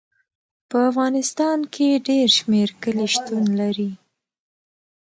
[0.69, 3.89] په افغانستان کې ډېر شمیر کلي شتون لري.